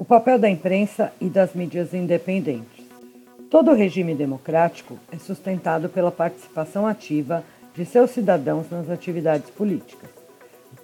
[0.00, 2.86] O papel da imprensa e das mídias independentes.
[3.50, 10.08] Todo regime democrático é sustentado pela participação ativa de seus cidadãos nas atividades políticas.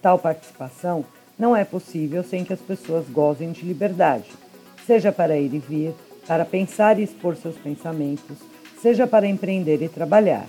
[0.03, 1.03] Tal participação
[1.37, 4.29] não é possível sem que as pessoas gozem de liberdade,
[4.85, 5.95] seja para ir e vir,
[6.27, 8.37] para pensar e expor seus pensamentos,
[8.79, 10.45] seja para empreender e trabalhar.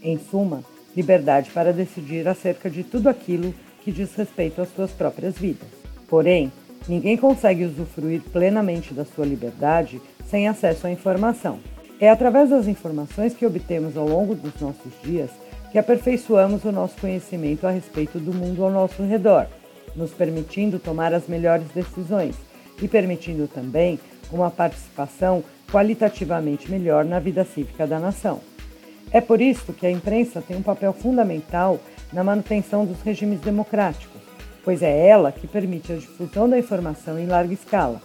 [0.00, 0.62] Em suma,
[0.96, 3.52] liberdade para decidir acerca de tudo aquilo
[3.82, 5.66] que diz respeito às suas próprias vidas.
[6.08, 6.52] Porém,
[6.88, 11.58] ninguém consegue usufruir plenamente da sua liberdade sem acesso à informação.
[12.00, 15.30] É através das informações que obtemos ao longo dos nossos dias
[15.70, 19.46] que aperfeiçoamos o nosso conhecimento a respeito do mundo ao nosso redor,
[19.96, 22.36] nos permitindo tomar as melhores decisões
[22.80, 23.98] e permitindo também
[24.30, 28.40] uma participação qualitativamente melhor na vida cívica da nação.
[29.10, 31.80] É por isso que a imprensa tem um papel fundamental
[32.12, 34.20] na manutenção dos regimes democráticos,
[34.64, 38.00] pois é ela que permite a difusão da informação em larga escala.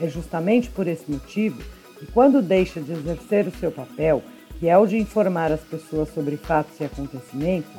[0.00, 1.62] É justamente por esse motivo
[1.98, 4.22] que, quando deixa de exercer o seu papel,
[4.58, 7.70] que é o de informar as pessoas sobre fatos e acontecimentos,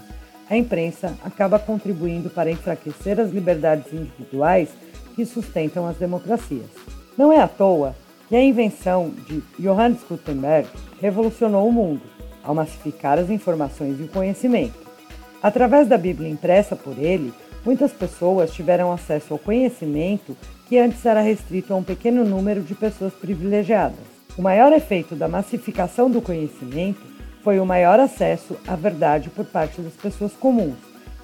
[0.50, 4.70] a imprensa acaba contribuindo para enfraquecer as liberdades individuais
[5.16, 6.70] que sustentam as democracias.
[7.18, 7.96] Não é à toa
[8.28, 10.68] que a invenção de Johannes Gutenberg
[11.02, 12.02] revolucionou o mundo
[12.44, 14.86] ao massificar as informações e o conhecimento.
[15.42, 17.34] Através da Bíblia impressa por ele,
[17.66, 22.76] muitas pessoas tiveram acesso ao conhecimento que antes era restrito a um pequeno número de
[22.76, 24.00] pessoas privilegiadas.
[24.38, 27.02] O maior efeito da massificação do conhecimento
[27.44, 30.78] foi o maior acesso à verdade por parte das pessoas comuns,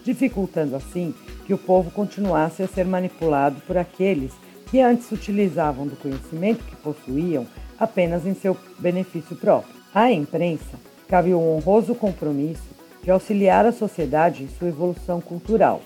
[0.03, 1.13] dificultando assim
[1.45, 4.31] que o povo continuasse a ser manipulado por aqueles
[4.67, 7.45] que antes utilizavam do conhecimento que possuíam
[7.77, 9.75] apenas em seu benefício próprio.
[9.93, 12.71] À imprensa cabe o honroso compromisso
[13.03, 15.81] de auxiliar a sociedade em sua evolução cultural,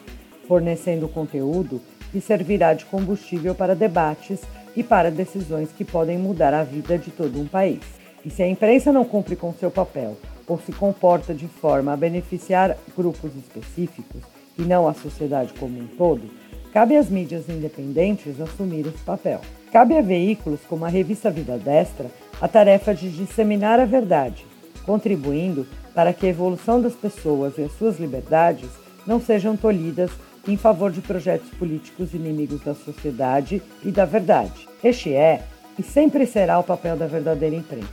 [0.47, 4.41] fornecendo conteúdo que servirá de combustível para debates
[4.75, 7.81] e para decisões que podem mudar a vida de todo um país.
[8.23, 11.97] E se a imprensa não cumpre com seu papel ou se comporta de forma a
[11.97, 14.21] beneficiar grupos específicos
[14.57, 16.23] e não a sociedade como um todo,
[16.71, 19.41] cabe às mídias independentes assumir esse papel.
[19.71, 22.09] Cabe a veículos como a revista Vida Destra
[22.41, 24.45] a tarefa de disseminar a verdade,
[24.85, 28.69] contribuindo para que a evolução das pessoas e as suas liberdades
[29.05, 30.11] não sejam tolhidas
[30.47, 34.67] em favor de projetos políticos inimigos da sociedade e da verdade.
[34.83, 35.43] Este é
[35.77, 37.87] e sempre será o papel da verdadeira imprensa: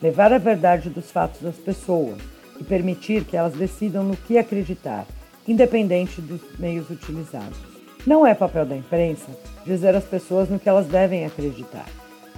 [0.00, 2.18] levar a verdade dos fatos às pessoas
[2.60, 5.06] e permitir que elas decidam no que acreditar,
[5.46, 7.58] independente dos meios utilizados.
[8.06, 9.30] Não é papel da imprensa
[9.64, 11.86] dizer às pessoas no que elas devem acreditar.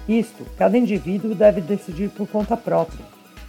[0.07, 3.05] Isto, cada indivíduo deve decidir por conta própria.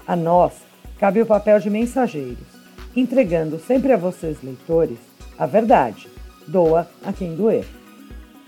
[0.06, 0.52] A nós
[0.98, 2.46] cabe o papel de mensageiros,
[2.94, 4.98] entregando sempre a vocês, leitores,
[5.38, 6.08] a verdade.
[6.46, 7.64] Doa a quem doer.